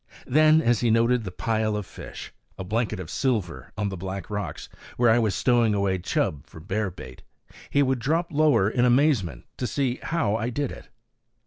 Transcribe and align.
Then, 0.25 0.63
as 0.63 0.79
he 0.79 0.89
noted 0.89 1.23
the 1.25 1.31
pile 1.31 1.75
of 1.75 1.85
fish, 1.85 2.33
a 2.57 2.63
blanket 2.63 2.99
of 2.99 3.11
silver 3.11 3.71
on 3.77 3.89
the 3.89 3.95
black 3.95 4.31
rocks, 4.31 4.67
where 4.97 5.11
I 5.11 5.19
was 5.19 5.35
stowing 5.35 5.75
away 5.75 5.99
chub 5.99 6.47
for 6.47 6.59
bear 6.59 6.89
bait, 6.89 7.21
he 7.69 7.83
would 7.83 7.99
drop 7.99 8.31
lower 8.31 8.67
in 8.67 8.83
amazement 8.83 9.45
to 9.57 9.67
see 9.67 9.99
how 10.01 10.37
I 10.37 10.49
did 10.49 10.71
it. 10.71 10.89